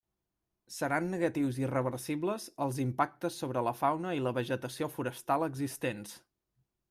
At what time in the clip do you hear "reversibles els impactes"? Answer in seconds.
1.71-3.37